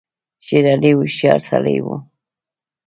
شېر 0.45 0.65
علي 0.73 0.91
هوښیار 0.97 1.39
سړی 1.49 1.77
وو. 1.83 1.95